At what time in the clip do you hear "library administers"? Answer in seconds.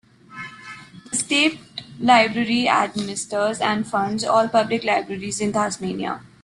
1.99-3.59